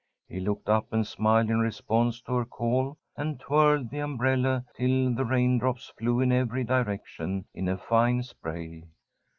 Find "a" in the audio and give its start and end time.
7.69-7.77